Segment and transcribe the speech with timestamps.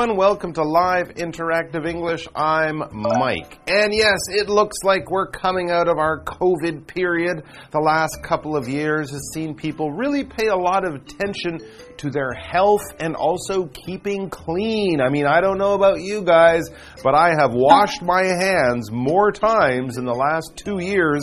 [0.00, 0.16] everyone.
[0.16, 2.26] Welcome to Live Interactive English.
[2.34, 3.58] I'm Mike.
[3.66, 7.42] And yes, it looks like we're coming out of our COVID period.
[7.70, 11.60] The last couple of years has seen people really pay a lot of attention
[11.98, 15.02] to their health and also keeping clean.
[15.02, 16.70] I mean, I don't know about you guys,
[17.04, 21.22] but I have washed my hands more times in the last two years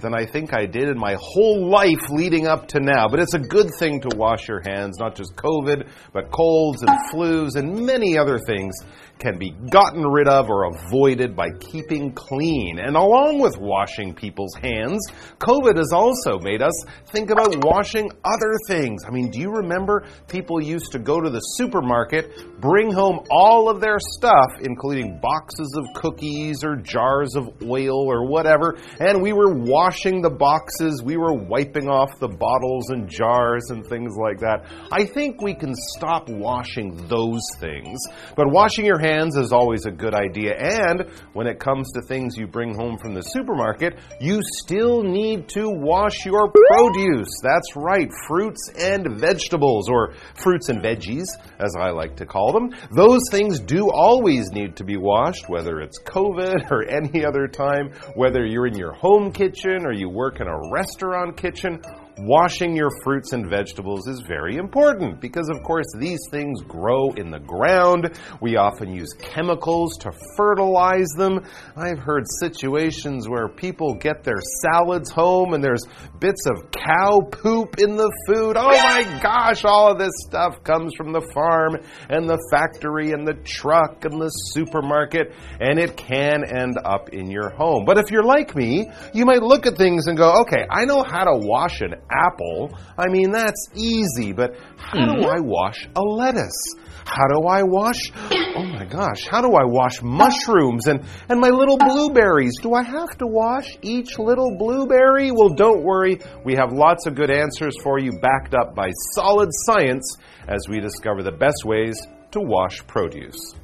[0.00, 3.08] than I think I did in my whole life leading up to now.
[3.08, 6.90] But it's a good thing to wash your hands, not just COVID, but colds and
[7.12, 8.74] flus and many other things
[9.18, 12.78] can be gotten rid of or avoided by keeping clean.
[12.78, 15.00] And along with washing people's hands,
[15.38, 16.74] COVID has also made us
[17.12, 19.04] think about washing other things.
[19.06, 23.70] I mean, do you remember people used to go to the supermarket, bring home all
[23.70, 29.32] of their stuff, including boxes of cookies or jars of oil or whatever, and we
[29.32, 34.40] were washing the boxes, we were wiping off the bottles and jars and things like
[34.40, 34.66] that.
[34.90, 37.98] I think we can stop washing those things,
[38.36, 40.54] but washing your hands is always a good idea.
[40.58, 45.48] And when it comes to things you bring home from the supermarket, you still need
[45.50, 47.30] to wash your produce.
[47.42, 51.26] That's right, fruits and vegetables, or fruits and veggies,
[51.60, 52.70] as I like to call them.
[52.90, 57.92] Those things do always need to be washed, whether it's COVID or any other time,
[58.14, 61.82] whether you're in your home kitchen or you work in a restaurant kitchen
[62.18, 67.30] washing your fruits and vegetables is very important because, of course, these things grow in
[67.30, 68.18] the ground.
[68.40, 71.40] We often use chemicals to fertilize them.
[71.76, 75.84] I've heard situations where people get their salads home and there's
[76.18, 78.56] bits of cow poop in the food.
[78.56, 81.76] Oh my gosh, all of this stuff comes from the farm
[82.08, 87.30] and the factory and the truck and the supermarket, and it can end up in
[87.30, 87.84] your home.
[87.84, 91.02] But if you're like me, you might look at things and go, okay, I know
[91.02, 92.76] how to wash an apple.
[92.98, 95.20] I mean, that's easy, but how mm-hmm.
[95.20, 96.74] do I wash a lettuce?
[97.04, 98.10] How do I wash?
[98.56, 102.54] Oh my gosh, how do I wash mushrooms and, and my little blueberries?
[102.60, 105.30] Do I have to wash each little blueberry?
[105.30, 106.18] Well, don't worry.
[106.44, 110.16] We have lots of good answers for you backed up by solid science
[110.48, 112.00] as we discover the best ways
[112.32, 113.54] to wash produce.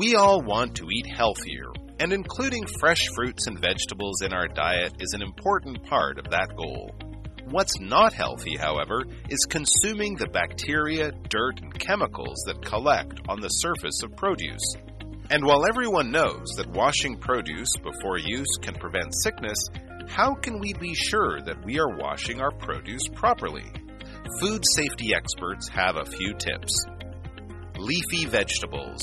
[0.00, 4.94] We all want to eat healthier, and including fresh fruits and vegetables in our diet
[4.98, 6.94] is an important part of that goal.
[7.50, 13.50] What's not healthy, however, is consuming the bacteria, dirt, and chemicals that collect on the
[13.50, 14.74] surface of produce.
[15.28, 19.62] And while everyone knows that washing produce before use can prevent sickness,
[20.08, 23.70] how can we be sure that we are washing our produce properly?
[24.40, 26.86] Food safety experts have a few tips.
[27.76, 29.02] Leafy vegetables.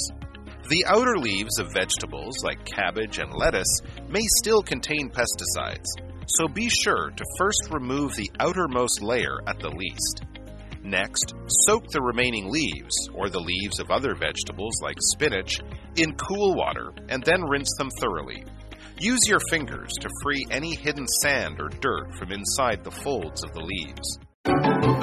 [0.70, 3.80] The outer leaves of vegetables like cabbage and lettuce
[4.10, 5.88] may still contain pesticides,
[6.28, 10.24] so be sure to first remove the outermost layer at the least.
[10.84, 11.36] Next,
[11.66, 15.62] soak the remaining leaves, or the leaves of other vegetables like spinach,
[15.96, 18.44] in cool water and then rinse them thoroughly.
[19.00, 23.54] Use your fingers to free any hidden sand or dirt from inside the folds of
[23.54, 24.97] the leaves.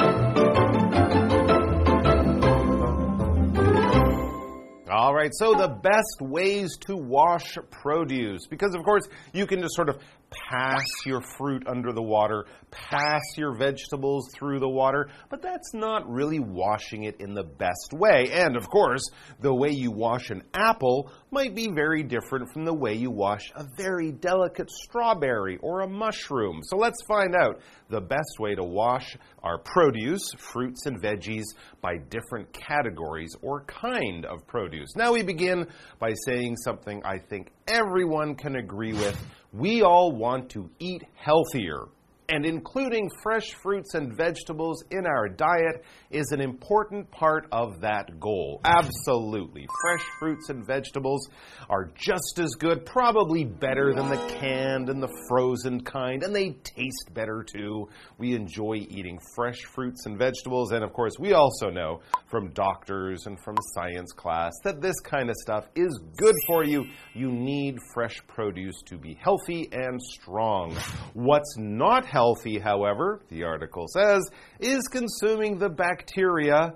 [4.96, 8.46] All right, so the best ways to wash produce.
[8.46, 9.98] Because, of course, you can just sort of
[10.30, 16.08] pass your fruit under the water, pass your vegetables through the water, but that's not
[16.08, 18.30] really washing it in the best way.
[18.32, 19.02] And of course,
[19.40, 23.52] the way you wash an apple might be very different from the way you wash
[23.54, 26.60] a very delicate strawberry or a mushroom.
[26.64, 31.44] So let's find out the best way to wash our produce, fruits and veggies,
[31.80, 34.96] by different categories or kind of produce.
[34.96, 35.66] Now we begin
[35.98, 39.16] by saying something I think everyone can agree with.
[39.52, 41.86] We all want to eat healthier
[42.28, 48.18] and including fresh fruits and vegetables in our diet is an important part of that
[48.18, 48.60] goal.
[48.64, 49.66] Absolutely.
[49.82, 51.28] Fresh fruits and vegetables
[51.68, 56.50] are just as good, probably better than the canned and the frozen kind, and they
[56.62, 57.88] taste better too.
[58.18, 63.26] We enjoy eating fresh fruits and vegetables, and of course, we also know from doctors
[63.26, 66.86] and from science class that this kind of stuff is good for you.
[67.14, 70.76] You need fresh produce to be healthy and strong.
[71.12, 72.14] What's not healthy,
[72.62, 74.22] however, the article says,
[74.60, 76.74] is consuming the bacteria,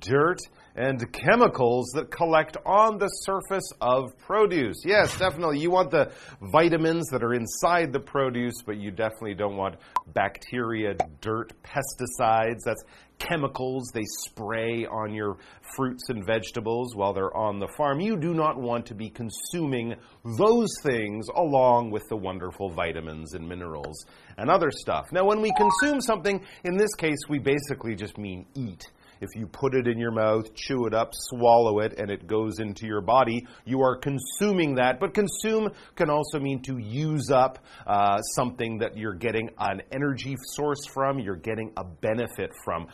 [0.00, 0.38] dirt,
[0.76, 4.82] and chemicals that collect on the surface of produce.
[4.84, 5.60] Yes, definitely.
[5.60, 6.10] You want the
[6.40, 9.76] vitamins that are inside the produce, but you definitely don't want
[10.12, 12.60] bacteria, dirt, pesticides.
[12.64, 12.82] That's
[13.18, 15.36] chemicals they spray on your
[15.76, 18.00] fruits and vegetables while they're on the farm.
[18.00, 19.94] You do not want to be consuming
[20.38, 24.04] those things along with the wonderful vitamins and minerals
[24.36, 25.06] and other stuff.
[25.12, 28.90] Now, when we consume something, in this case, we basically just mean eat.
[29.20, 32.58] If you put it in your mouth, chew it up, swallow it, and it goes
[32.58, 35.00] into your body, you are consuming that.
[35.00, 40.36] But consume can also mean to use up uh, something that you're getting an energy
[40.54, 42.86] source from, you're getting a benefit from.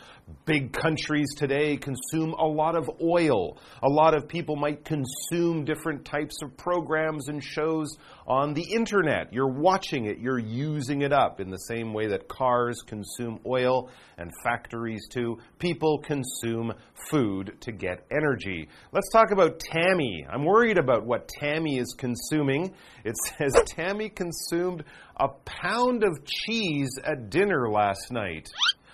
[0.45, 3.57] Big countries today consume a lot of oil.
[3.83, 7.97] A lot of people might consume different types of programs and shows
[8.31, 9.33] on the internet.
[9.33, 13.89] You're watching it, you're using it up in the same way that cars consume oil
[14.17, 15.37] and factories too.
[15.59, 16.71] People consume
[17.09, 18.69] food to get energy.
[18.93, 20.25] Let's talk about Tammy.
[20.31, 22.73] I'm worried about what Tammy is consuming.
[23.03, 24.85] It says Tammy consumed
[25.17, 28.47] a pound of cheese at dinner last night.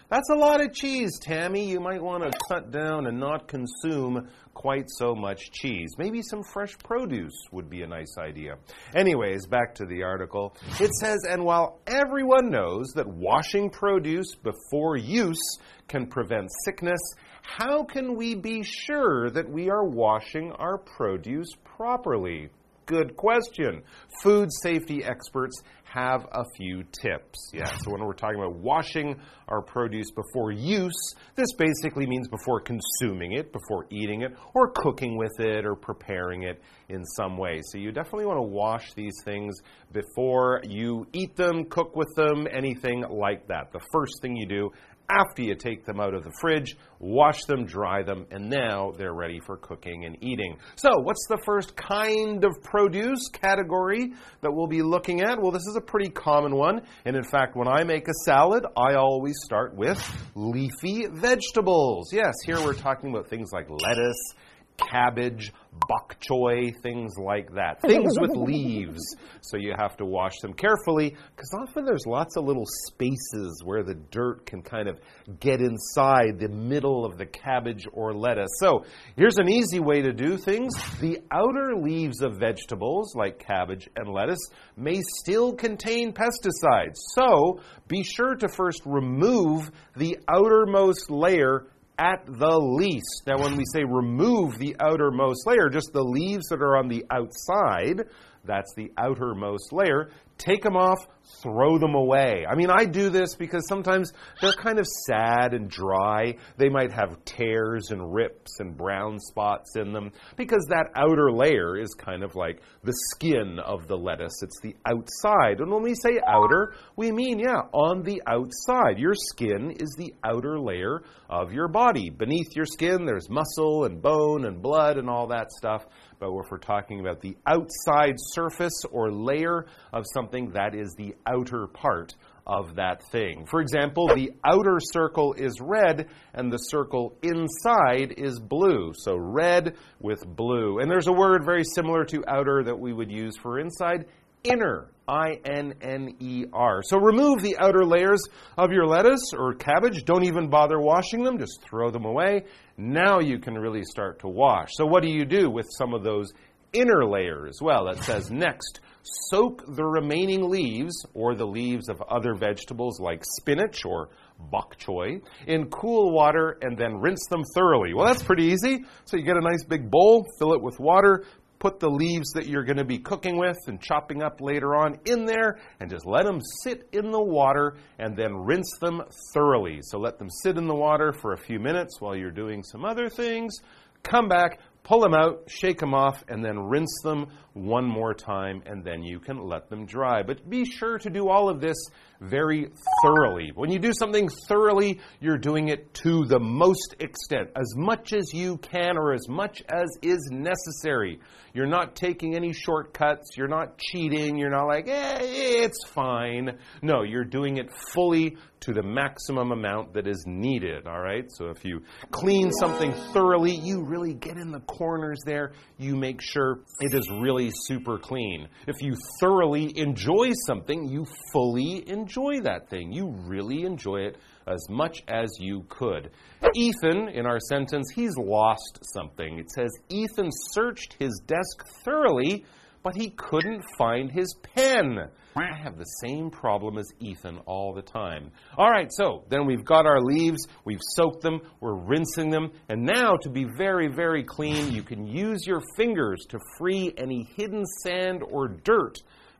[0.09, 1.69] That's a lot of cheese, Tammy.
[1.69, 5.89] You might want to cut down and not consume quite so much cheese.
[5.97, 8.55] Maybe some fresh produce would be a nice idea.
[8.95, 10.55] Anyways, back to the article.
[10.79, 15.57] It says, and while everyone knows that washing produce before use
[15.89, 17.01] can prevent sickness,
[17.41, 22.49] how can we be sure that we are washing our produce properly?
[22.87, 23.83] Good question.
[24.23, 25.61] Food safety experts
[25.93, 27.51] have a few tips.
[27.53, 32.59] Yeah, so when we're talking about washing our produce before use, this basically means before
[32.61, 37.61] consuming it, before eating it, or cooking with it, or preparing it in some way.
[37.71, 39.55] So you definitely want to wash these things
[39.93, 43.71] before you eat them, cook with them, anything like that.
[43.71, 44.71] The first thing you do
[45.09, 49.13] after you take them out of the fridge, wash them, dry them, and now they're
[49.13, 50.57] ready for cooking and eating.
[50.75, 55.41] So, what's the first kind of produce category that we'll be looking at?
[55.41, 56.81] Well, this is a pretty common one.
[57.05, 60.01] And in fact, when I make a salad, I always start with
[60.35, 62.11] leafy vegetables.
[62.11, 64.35] Yes, here we're talking about things like lettuce
[64.77, 65.51] cabbage,
[65.87, 67.81] bok choy, things like that.
[67.87, 69.15] Things with leaves.
[69.41, 73.83] So you have to wash them carefully because often there's lots of little spaces where
[73.83, 74.99] the dirt can kind of
[75.39, 78.49] get inside the middle of the cabbage or lettuce.
[78.59, 78.85] So
[79.15, 80.73] here's an easy way to do things.
[80.99, 86.97] The outer leaves of vegetables like cabbage and lettuce may still contain pesticides.
[87.15, 93.23] So be sure to first remove the outermost layer at the least.
[93.25, 97.05] Now, when we say remove the outermost layer, just the leaves that are on the
[97.09, 98.07] outside,
[98.45, 100.99] that's the outermost layer, take them off,
[101.41, 102.45] throw them away.
[102.49, 104.11] I mean, I do this because sometimes
[104.41, 106.35] they're kind of sad and dry.
[106.57, 111.77] They might have tears and rips and brown spots in them because that outer layer
[111.77, 114.41] is kind of like the skin of the lettuce.
[114.41, 115.59] It's the outside.
[115.59, 118.97] And when we say outer, we mean, yeah, on the outside.
[118.97, 122.09] Your skin is the outer layer of your body.
[122.09, 125.85] Beneath your skin, there's muscle and bone and blood and all that stuff.
[126.19, 131.15] But if we're talking about the outside surface or layer of something, that is the
[131.25, 132.13] outer part
[132.45, 133.45] of that thing.
[133.45, 138.93] For example, the outer circle is red and the circle inside is blue.
[138.95, 140.79] So red with blue.
[140.79, 144.05] And there's a word very similar to outer that we would use for inside
[144.43, 144.89] inner.
[145.09, 146.81] I N N E R.
[146.83, 148.21] So remove the outer layers
[148.57, 150.03] of your lettuce or cabbage.
[150.03, 152.43] Don't even bother washing them, just throw them away.
[152.77, 154.69] Now you can really start to wash.
[154.73, 156.33] So, what do you do with some of those
[156.73, 157.59] inner layers?
[157.61, 158.81] Well, it says next,
[159.29, 164.09] soak the remaining leaves or the leaves of other vegetables like spinach or
[164.51, 167.93] bok choy in cool water and then rinse them thoroughly.
[167.93, 168.85] Well, that's pretty easy.
[169.05, 171.23] So you get a nice big bowl, fill it with water,
[171.59, 174.99] put the leaves that you're going to be cooking with and chopping up later on
[175.05, 179.01] in there and just let them sit in the water and then rinse them
[179.33, 179.79] thoroughly.
[179.81, 182.85] So let them sit in the water for a few minutes while you're doing some
[182.85, 183.55] other things.
[184.03, 188.63] Come back, pull them out, shake them off, and then rinse them one more time,
[188.65, 190.23] and then you can let them dry.
[190.23, 191.77] But be sure to do all of this
[192.21, 192.69] very
[193.01, 193.51] thoroughly.
[193.53, 198.33] When you do something thoroughly, you're doing it to the most extent, as much as
[198.33, 201.19] you can or as much as is necessary.
[201.53, 206.59] You're not taking any shortcuts, you're not cheating, you're not like, eh, it's fine.
[206.81, 211.25] No, you're doing it fully to the maximum amount that is needed, all right?
[211.29, 211.81] So if you
[212.11, 217.09] clean something thoroughly, you really get in the corners there, you make sure it is
[217.09, 218.47] really super clean.
[218.67, 222.06] If you thoroughly enjoy something, you fully enjoy
[222.43, 222.91] that thing.
[222.91, 226.11] You really enjoy it as much as you could.
[226.55, 229.39] Ethan, in our sentence, he's lost something.
[229.39, 232.45] It says, Ethan searched his desk thoroughly
[232.87, 235.09] but he couldn't find his pen.
[235.35, 238.31] I have the same problem as Ethan all the time.
[238.57, 242.85] All right, so then we've got our leaves, we've soaked them, we're rinsing them, and
[242.85, 247.65] now to be very, very clean, you can use your fingers to free any hidden
[247.83, 248.97] sand or dirt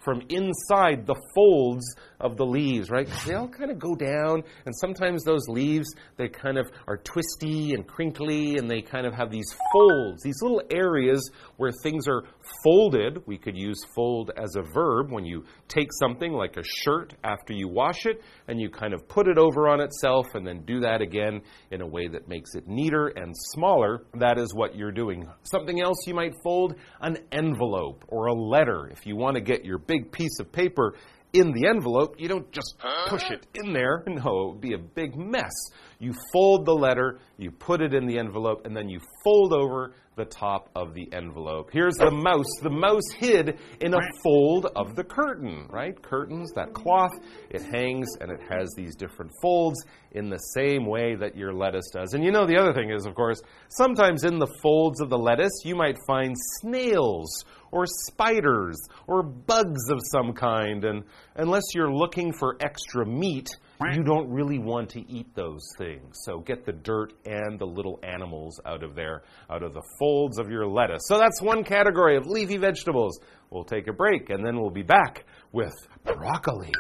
[0.08, 1.84] from inside the folds
[2.22, 3.10] of the leaves, right?
[3.26, 5.86] They all kind of go down, and sometimes those leaves,
[6.16, 10.42] they kind of are twisty and crinkly, and they kind of have these folds, these
[10.42, 12.24] little areas where things are
[12.64, 13.22] folded.
[13.28, 17.52] We could use fold as a verb when you take something like a shirt after
[17.52, 20.80] you wash it, and you kind of put it over on itself, and then do
[20.80, 24.04] that again in a way that makes it neater and smaller.
[24.14, 25.28] That is what you're doing.
[25.44, 29.66] Something else you might fold an envelope or a letter if you want to get
[29.66, 30.94] your big big piece of paper
[31.34, 32.76] in the envelope, you don't just
[33.08, 34.04] push it in there.
[34.08, 35.52] No, it would be a big mess.
[36.00, 39.94] You fold the letter, you put it in the envelope, and then you fold over
[40.16, 41.70] the top of the envelope.
[41.72, 42.50] Here's the mouse.
[42.64, 46.02] The mouse hid in a fold of the curtain, right?
[46.02, 47.12] Curtains, that cloth,
[47.52, 49.78] it hangs and it has these different folds
[50.12, 52.16] in the same way that your lettuce does.
[52.16, 53.40] And you know, the other thing is, of course,
[53.70, 59.90] sometimes in the folds of the lettuce, you might find snails or spiders or bugs
[59.92, 60.84] of some kind.
[60.84, 61.04] And
[61.36, 63.50] unless you're looking for extra meat,
[63.86, 66.18] you don't really want to eat those things.
[66.24, 70.40] So get the dirt and the little animals out of there, out of the folds
[70.40, 71.04] of your lettuce.
[71.08, 73.20] So that's one category of leafy vegetables.
[73.50, 76.72] We'll take a break and then we'll be back with broccoli.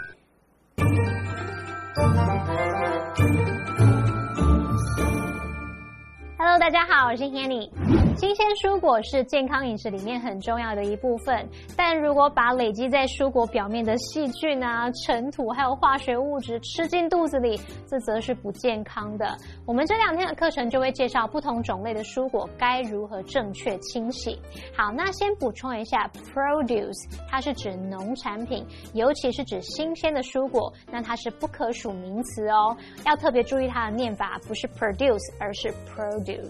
[6.59, 7.69] 大家好，我是 Hanny。
[8.17, 19.37] 新鲜蔬果是健康饮食里面很重要的一部分，但如果把累积在蔬果表面的细菌啊、尘土还有化学物质吃进肚子里，这则是不健康的。
[19.67, 24.35] 我们这两天的课程就会介绍不同种类的蔬果该如何正确清洗。
[24.75, 36.46] 好，那先补充一下，produce 它是指农产品，尤其是指新鲜的蔬果，那它是不可数名词哦，要特别注意它的念法，不是 produce，而是 produce。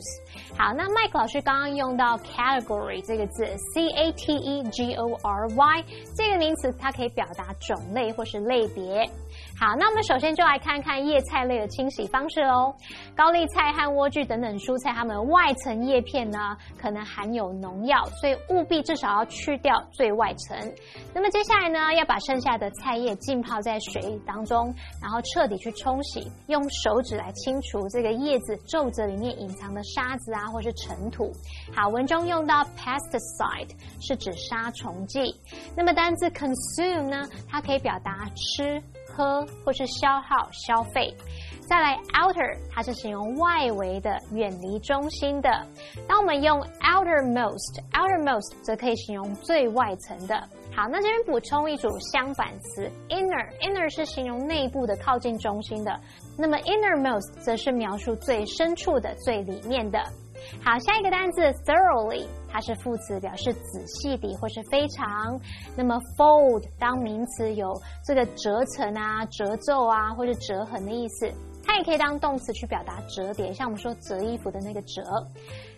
[0.58, 1.58] 好，那麦克老师刚。
[1.58, 5.84] 刚用到 category 这个字，c a t e g o r y
[6.16, 9.10] 这个名词，它可以表达种类或是类别。
[9.60, 12.72] 好，那我们首先就来看看叶菜类的清洗方式喽。
[13.16, 20.56] 高丽菜和莴苣等等蔬菜，它们外层叶片呢可能含有农药，所以务必至少要去掉最外层。
[21.12, 24.72] 那么接下来呢，要把剩下的菜叶浸泡在水当中，
[25.02, 31.32] 然后彻底去冲洗，用手指来清除这个叶子皱褶里面隐藏的沙子啊，或是尘土。
[31.76, 35.36] 好，文中用到 pesticide 是指杀虫剂。
[35.76, 38.80] 那么单字 consume 呢，它可以表达吃。
[39.18, 41.12] 喝或是消耗消费，
[41.68, 45.50] 再来 outer，它是形容外围的、远离中心的。
[46.08, 50.40] 当我们用 outermost，outermost 则可以形容最外层的。
[50.76, 56.00] 好，那这边补充一组相反词 inner，inner 是形容内部的、靠近中心的。
[56.38, 60.00] 那么 innermost 则是描述最深处的、最里面的。
[60.64, 65.40] 好，下一个单词 thoroughly，它是副词，表示仔细地或是非常。
[65.76, 67.74] 那么 fold 当名词有
[68.06, 71.32] 这个折成啊、褶皱啊或者折痕的意思，
[71.66, 75.04] 它也可以当动词去表达折叠，像我们说折衣服的那个折。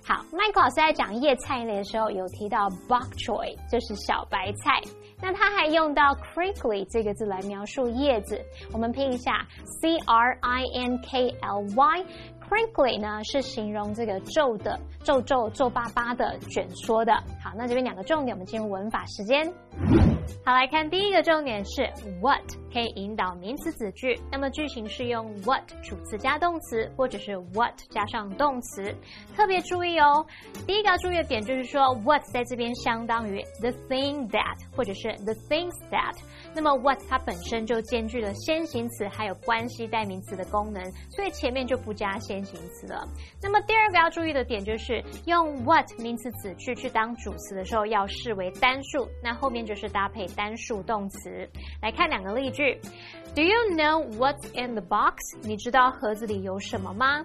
[0.03, 4.81] 好，麦克老师在讲叶菜类的时候有提到 bok choy，就是小白菜。
[5.21, 8.39] 那它还用到 crinkly 这个字来描述叶子，
[8.71, 9.45] 我们拼一下
[9.81, 12.05] c r i n k l y。
[12.49, 17.13] Crinkly 呢是形容这个皱的、皱皱、皱巴巴的、卷缩的。
[17.43, 19.53] 好，那这边两个重点，我们进入文法时间。
[20.45, 21.83] 好，来看第一个重点是
[22.21, 28.95] what 可以引导名词子句，那么句型是用 what 主词加动词，或者是 what 加上动词。
[29.35, 30.25] 特别注意哦，
[30.65, 36.15] 第一个要注意的点就是说 what 在这边相当于 the thing that，或者是 the things that。
[36.53, 43.07] 那么 what 它本身就兼具了先行词还有关系代名词的功能，所以前面就不加先行词了。
[43.41, 51.47] 那么第二个要注意的点就是用 what 名词子句去当主词的时候要视为单数，那后面就是搭配单数动词。
[51.81, 52.79] 来看两个例句
[53.35, 55.15] ：Do you know what's in the box？
[55.41, 57.23] 你知道盒子里有什么吗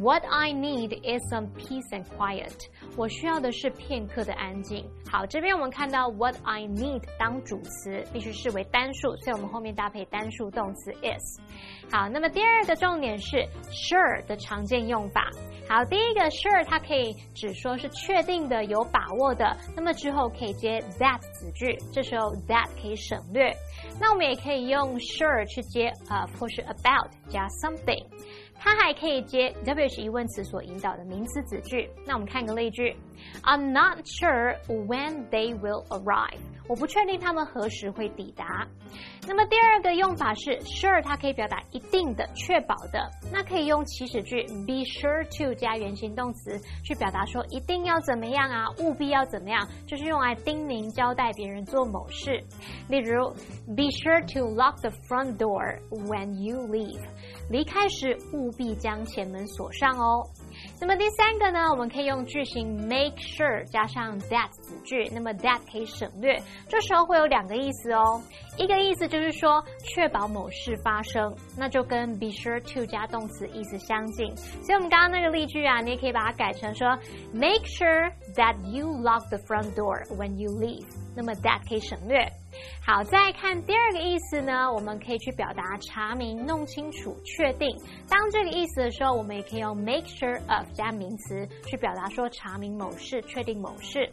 [0.00, 2.54] ？What I need is some peace and quiet。
[2.96, 4.84] 我需要的是片刻的安静。
[5.10, 11.40] 好，这边我们看到 what I need 当主词，必须视为单数，所以我们后面搭配单数动词 is。
[11.90, 13.36] 好，那么第二个重点是
[13.70, 15.28] sure 的常见用法。
[15.68, 23.52] 好，第一个 sure 它可以只说是确定的、有把握的，那么之后可以接 that 子句，这时候 that 可以省略。
[24.00, 28.04] 那我们也可以用 sure 去接 of 或是 about 加 something。
[28.63, 31.89] 它还可以接 WH 疑问词所引导的名词子句。
[32.05, 32.95] 那我们看个例句：
[33.43, 36.39] I'm not sure when they will arrive。
[36.68, 38.66] 我不确定他们何时会抵达。
[39.26, 43.10] 那么第二个用法是 sure，它可以表达一定的、确保的。
[43.32, 52.42] 那可以用祈使句 be sure to 加原形动词去表达说一定要怎么样啊，务必要怎么样，就是用来叮咛交代别人做某事。
[52.88, 53.30] 例如
[53.74, 57.00] be sure to lock the front door when you leave。
[57.50, 60.26] 离开时务必将前门锁上哦。
[60.80, 68.20] 那么第三个呢，我们可以用句型 make sure 加上 that 子句，那么 that 可以省略，这时候会有两个意思哦。
[68.58, 74.36] 一个意思就是说确保某事发生，那就跟 be sure to 加动词意思相近。
[74.36, 76.88] 所以我们刚刚那个例句啊，你也可以把它改成说
[77.32, 80.86] make sure that you lock the front door when you leave。
[81.16, 82.30] 那么 that 可以省略。
[82.84, 87.68] 好，再看第二个意思呢，我们可以去表达查明、弄清楚、确定。
[88.08, 94.10] 当这个意思的时候，我们也可以用 make sure of 加名词去表达说查明某事、确定某事。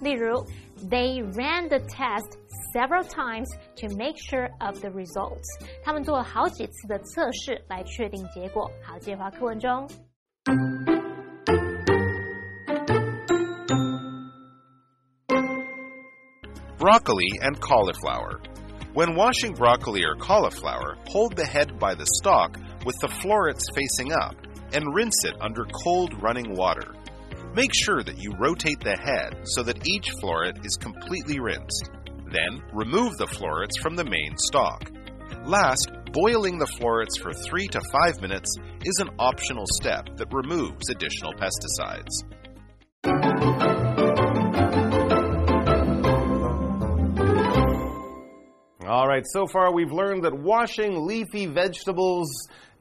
[0.00, 0.44] 例如
[0.90, 2.32] ，They ran the test
[2.74, 5.44] several times to make sure of the results。
[5.84, 8.70] 他们做了好几次的测试来确定结果。
[8.82, 9.86] 好，接话课文中。
[16.84, 18.42] Broccoli and cauliflower.
[18.92, 24.12] When washing broccoli or cauliflower, hold the head by the stalk with the florets facing
[24.12, 24.36] up
[24.74, 26.94] and rinse it under cold running water.
[27.54, 31.88] Make sure that you rotate the head so that each floret is completely rinsed.
[32.30, 34.92] Then remove the florets from the main stalk.
[35.46, 40.90] Last, boiling the florets for 3 to 5 minutes is an optional step that removes
[40.90, 42.12] additional pesticides.
[49.04, 52.30] All right, so far we've learned that washing leafy vegetables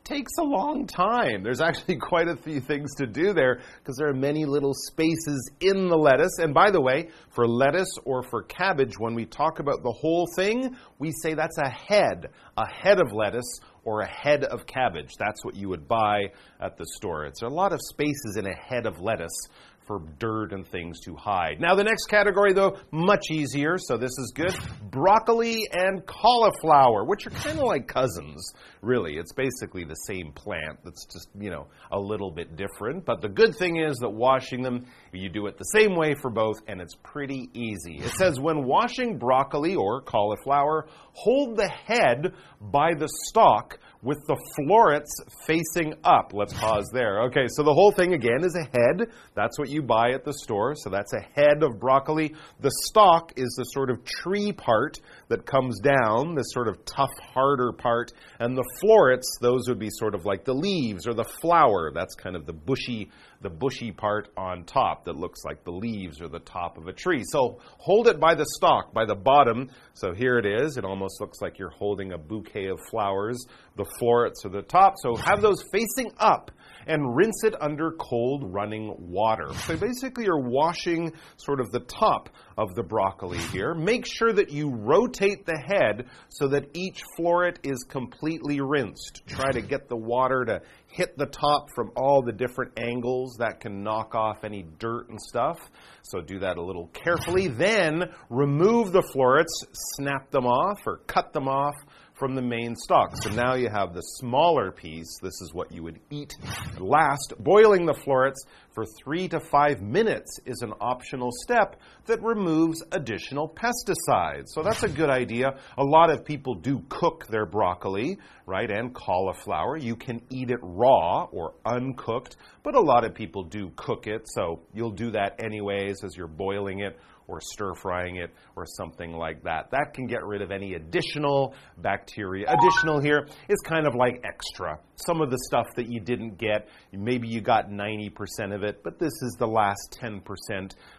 [0.06, 1.44] takes a long time.
[1.44, 5.52] There's actually quite a few things to do there because there are many little spaces
[5.60, 6.38] in the lettuce.
[6.40, 10.26] And by the way, for lettuce or for cabbage, when we talk about the whole
[10.38, 15.12] thing, we say that's a head, a head of lettuce or a head of cabbage.
[15.20, 16.28] That's what you would buy
[16.62, 17.26] at the store.
[17.26, 19.50] It's a lot of spaces in a head of lettuce
[19.86, 21.60] for dirt and things to hide.
[21.60, 24.56] Now, the next category, though, much easier, so this is good
[24.92, 29.18] broccoli and cauliflower, which are kind of like cousins, really.
[29.18, 33.06] It's basically the same plant that's just, you know, a little bit different.
[33.06, 36.30] But the good thing is that washing them, you do it the same way for
[36.30, 37.98] both, and it's pretty easy.
[37.98, 44.38] It says when washing broccoli or cauliflower, hold the head by the stalk with the
[44.56, 45.12] florets
[45.48, 46.32] facing up.
[46.34, 47.24] Let's pause there.
[47.24, 49.08] Okay, so the whole thing again is a head.
[49.34, 50.76] That's what you buy at the store.
[50.76, 52.36] So that's a head of broccoli.
[52.60, 57.10] The stalk is the sort of tree part that comes down, this sort of tough,
[57.34, 58.12] harder part.
[58.40, 61.92] And the florets, those would be sort of like the leaves or the flower.
[61.94, 63.10] That's kind of the bushy
[63.44, 66.94] the bushy part on top that looks like the leaves or the top of a
[66.94, 67.24] tree.
[67.24, 69.70] So hold it by the stalk, by the bottom.
[69.94, 70.78] So here it is.
[70.78, 73.46] It almost looks like you're holding a bouquet of flowers.
[73.76, 74.96] The florets are the top.
[74.98, 76.52] So have those facing up
[76.88, 79.54] and rinse it under cold running water.
[79.66, 83.74] So basically, you're washing sort of the top of the broccoli here.
[83.74, 89.24] Make sure that you rotate the head so that each floret is completely rinsed.
[89.28, 90.62] Try to get the water to
[90.94, 95.20] hit the top from all the different angles that can knock off any dirt and
[95.20, 95.60] stuff.
[96.04, 97.48] So do that a little carefully.
[97.48, 99.54] Then remove the florets,
[99.98, 101.76] snap them off or cut them off
[102.14, 103.12] from the main stalk.
[103.22, 105.18] So now you have the smaller piece.
[105.22, 106.36] This is what you would eat.
[106.80, 112.84] Last, boiling the florets for three to five minutes is an optional step that removes
[112.92, 114.48] additional pesticides.
[114.48, 115.58] So that's a good idea.
[115.78, 119.78] A lot of people do cook their broccoli, right, and cauliflower.
[119.78, 124.24] You can eat it raw or uncooked, but a lot of people do cook it.
[124.26, 129.14] So you'll do that anyways as you're boiling it or stir frying it or something
[129.14, 129.72] like that.
[129.72, 132.46] That can get rid of any additional bacteria.
[132.48, 134.80] Additional here is kind of like extra.
[134.96, 138.12] Some of the stuff that you didn't get, maybe you got 90%
[138.54, 140.22] of it, but this is the last 10%.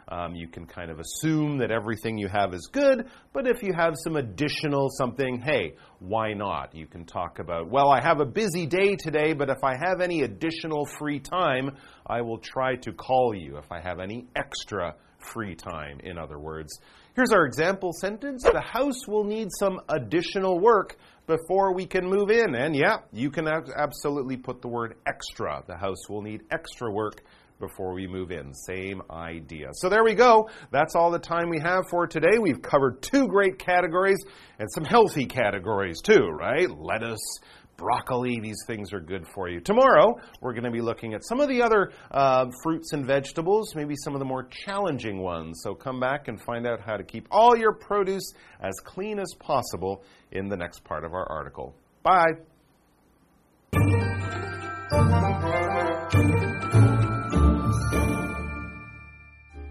[0.08, 3.72] Um, you can kind of assume that everything you have is good, but if you
[3.74, 6.74] have some additional something, hey, why not?
[6.74, 10.00] You can talk about, well, I have a busy day today, but if I have
[10.00, 14.94] any additional free time, I will try to call you if I have any extra
[15.24, 16.80] free time, in other words.
[17.14, 22.30] Here's our example sentence The house will need some additional work before we can move
[22.30, 22.54] in.
[22.54, 25.62] And yeah, you can absolutely put the word extra.
[25.66, 27.22] The house will need extra work
[27.60, 28.52] before we move in.
[28.52, 29.68] Same idea.
[29.74, 30.50] So there we go.
[30.70, 32.38] That's all the time we have for today.
[32.40, 34.18] We've covered two great categories
[34.58, 36.68] and some healthy categories too, right?
[36.68, 37.38] Lettuce,
[37.76, 38.40] broccoli.
[38.40, 39.60] These things are good for you.
[39.60, 43.74] Tomorrow, we're going to be looking at some of the other uh, fruits and vegetables,
[43.74, 45.60] maybe some of the more challenging ones.
[45.62, 49.32] So come back and find out how to keep all your produce as clean as
[49.38, 51.74] possible in the next part of our article.
[52.02, 52.32] Bye.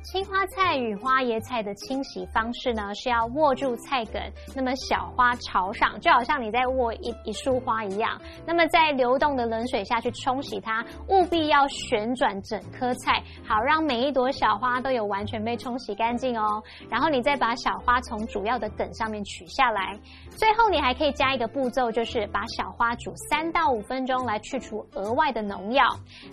[0.04, 4.22] 青花菜与花椰菜的清洗方式呢，是要握住菜梗，
[4.54, 8.20] 那么小花朝上，就好像你在握一一束花一样。
[8.46, 16.62] 那么在流动的冷水下去冲洗它，务必要旋转整颗菜，好让每一朵小花都有完全被冲洗干净哦。
[16.89, 19.98] 然后你再把小花从主要的梗上面取下来。
[20.32, 25.86] 最后你还可以加一个步骤，就是把小花煮三到五分钟来去除额外的农药。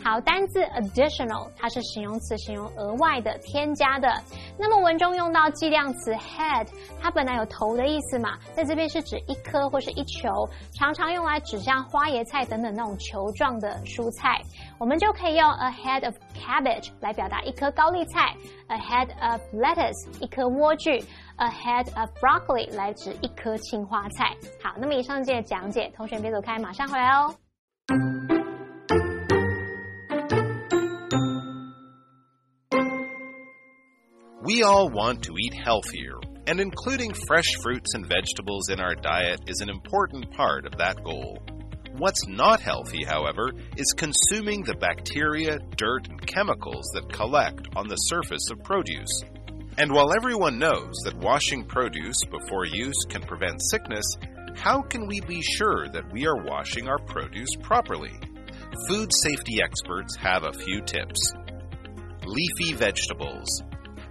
[0.04, 3.59] 好，单字 additional 它是形容词，形容额外的添。
[3.60, 4.08] 添加的，
[4.58, 6.66] 那么文中用到计量词 head，
[6.98, 14.40] 它本来有头的意思嘛，在这边是指一颗或是一球，常常用来指像花椰菜等等那种球状的蔬菜，
[14.78, 18.34] 我们就可以用 a head of cabbage 来表达一颗高丽菜
[18.68, 21.04] ，a head of lettuce 一颗莴苣
[21.36, 24.34] ，a head of broccoli 来指一颗青花菜。
[24.62, 27.34] 好，那么以上这些讲解，同学别走开，马上回来哦。
[34.50, 39.60] We all want to eat healthier, and including fresh fruits and vegetables in our diet is
[39.60, 41.38] an important part of that goal.
[41.96, 47.94] What's not healthy, however, is consuming the bacteria, dirt, and chemicals that collect on the
[47.94, 49.22] surface of produce.
[49.78, 54.16] And while everyone knows that washing produce before use can prevent sickness,
[54.56, 58.18] how can we be sure that we are washing our produce properly?
[58.88, 61.34] Food safety experts have a few tips.
[62.26, 63.62] Leafy vegetables.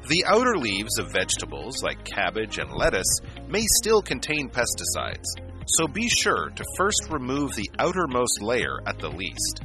[0.07, 5.27] The outer leaves of vegetables like cabbage and lettuce may still contain pesticides,
[5.67, 9.61] so be sure to first remove the outermost layer at the least.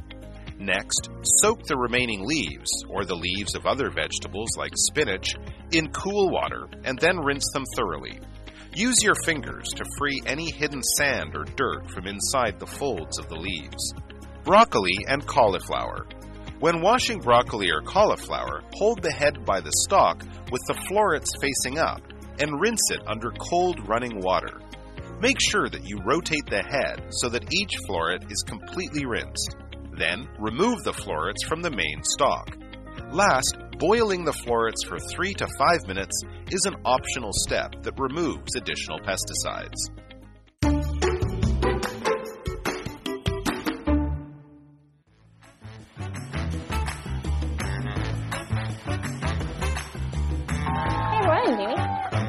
[0.59, 1.09] Next,
[1.41, 5.35] soak the remaining leaves, or the leaves of other vegetables like spinach,
[5.71, 8.19] in cool water and then rinse them thoroughly.
[8.73, 13.27] Use your fingers to free any hidden sand or dirt from inside the folds of
[13.29, 13.93] the leaves.
[14.43, 16.05] Broccoli and cauliflower.
[16.59, 21.79] When washing broccoli or cauliflower, hold the head by the stalk with the florets facing
[21.79, 22.01] up
[22.39, 24.61] and rinse it under cold running water.
[25.19, 29.57] Make sure that you rotate the head so that each floret is completely rinsed.
[29.97, 32.57] Then remove the florets from the main stalk.
[33.11, 38.55] Last, boiling the florets for 3 to 5 minutes is an optional step that removes
[38.55, 39.75] additional pesticides.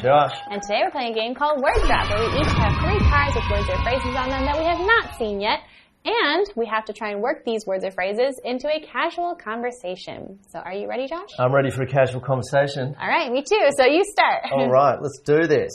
[0.07, 0.39] Josh.
[0.49, 3.35] And today we're playing a game called Word Trap, where we each have three cards
[3.35, 5.59] with words or phrases on them that we have not seen yet.
[6.05, 10.39] And we have to try and work these words or phrases into a casual conversation.
[10.53, 11.31] So are you ready, Josh?
[11.41, 12.95] I'm ready for a casual conversation.
[13.01, 13.69] All right, me too.
[13.77, 14.45] So you start.
[14.53, 15.73] All right, let's do this.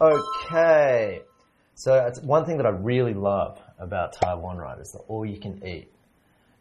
[0.00, 1.20] Okay.
[1.74, 5.38] So it's one thing that I really love about Taiwan, right, is the all you
[5.38, 5.92] can eat.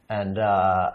[0.10, 0.91] And uh,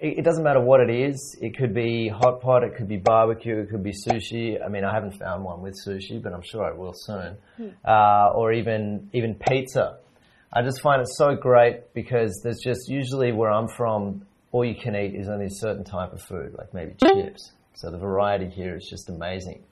[0.00, 1.36] it, it doesn't matter what it is.
[1.40, 4.64] It could be hot pot, it could be barbecue, it could be sushi.
[4.64, 7.36] I mean, I haven't found one with sushi, but I'm sure I will soon.
[7.56, 7.68] Hmm.
[7.84, 9.98] Uh, or even even pizza.
[10.52, 14.74] I just find it so great because there's just usually where I'm from, all you
[14.74, 17.20] can eat is only a certain type of food, like maybe hmm.
[17.20, 17.52] chips.
[17.74, 19.62] So the variety here is just amazing.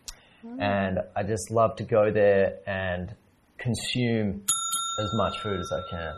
[0.42, 0.60] Hmm.
[0.60, 3.14] And I just love to go there and
[3.58, 4.42] consume
[5.00, 6.14] as much food as I can.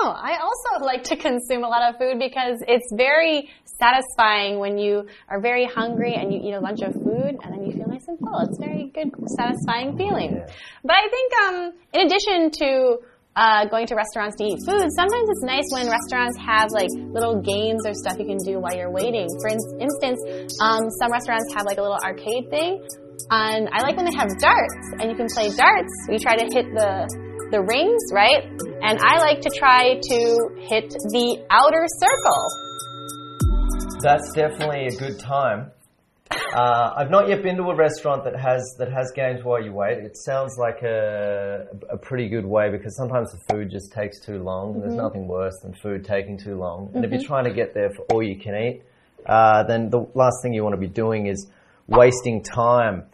[0.00, 4.78] Oh, I also like to consume a lot of food because it's very satisfying when
[4.78, 7.88] you are very hungry and you eat a bunch of food and then you feel
[7.88, 8.38] nice and full.
[8.40, 10.36] It's a very good, satisfying feeling.
[10.36, 10.46] Yeah.
[10.84, 12.98] But I think, um, in addition to
[13.34, 17.40] uh, going to restaurants to eat food, sometimes it's nice when restaurants have like little
[17.42, 19.26] games or stuff you can do while you're waiting.
[19.42, 20.22] For in- instance,
[20.62, 22.86] um, some restaurants have like a little arcade thing,
[23.30, 25.92] and I like when they have darts and you can play darts.
[26.08, 28.44] You try to hit the the rings, right?
[28.82, 32.42] And I like to try to hit the outer circle.
[34.02, 35.70] That's definitely a good time.
[36.30, 39.72] Uh, I've not yet been to a restaurant that has that has games while you
[39.72, 39.98] wait.
[39.98, 44.42] It sounds like a, a pretty good way because sometimes the food just takes too
[44.42, 44.74] long.
[44.74, 46.90] and There's nothing worse than food taking too long.
[46.94, 48.82] And if you're trying to get there for all you can eat,
[49.26, 51.46] uh, then the last thing you want to be doing is
[51.86, 53.04] wasting time.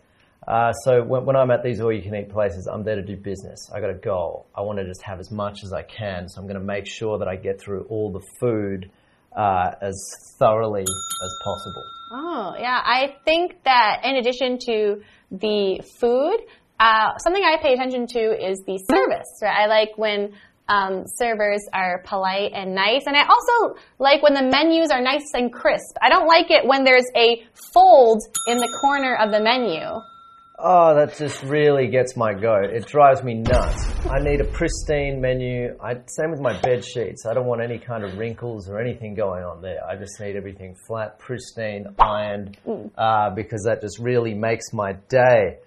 [0.47, 3.03] Uh, so when, when I'm at these all you can eat places, I'm there to
[3.03, 3.71] do business.
[3.75, 4.47] I got a goal.
[4.55, 6.29] I want to just have as much as I can.
[6.29, 8.91] So I'm going to make sure that I get through all the food
[9.37, 9.99] uh, as
[10.39, 11.85] thoroughly as possible.
[12.13, 12.81] Oh, yeah.
[12.85, 16.37] I think that in addition to the food,
[16.79, 19.41] uh, something I pay attention to is the service.
[19.43, 19.63] Right?
[19.63, 20.35] I like when
[20.69, 23.03] um, servers are polite and nice.
[23.07, 25.97] And I also like when the menus are nice and crisp.
[26.03, 29.81] I don't like it when there's a fold in the corner of the menu.
[30.57, 32.71] Oh, that just really gets my goat.
[32.73, 34.07] It drives me nuts.
[34.07, 35.77] I need a pristine menu.
[35.83, 37.27] I, same with my bed sheets.
[37.27, 39.85] I don't want any kind of wrinkles or anything going on there.
[39.85, 42.57] I just need everything flat, pristine, ironed,
[42.97, 45.59] uh, because that just really makes my day.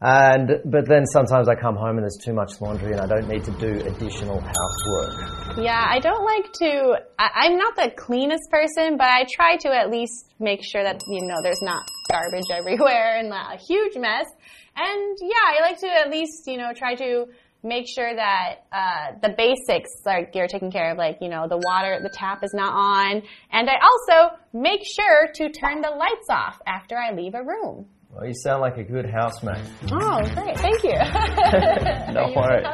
[0.00, 3.26] And but then sometimes I come home and there's too much laundry and I don't
[3.26, 5.58] need to do additional housework.
[5.58, 7.00] Yeah, I don't like to.
[7.18, 11.02] I, I'm not the cleanest person, but I try to at least make sure that
[11.08, 14.26] you know there's not garbage everywhere and a huge mess.
[14.76, 17.26] And yeah, I like to at least you know try to
[17.64, 21.58] make sure that uh, the basics like you're taken care of, like you know the
[21.58, 26.28] water, the tap is not on, and I also make sure to turn the lights
[26.30, 27.86] off after I leave a room.
[28.18, 29.64] Well, you sound like a good housemate.
[29.92, 30.58] Oh, great!
[30.58, 30.90] Thank you.
[32.12, 32.66] No Are you a good worries.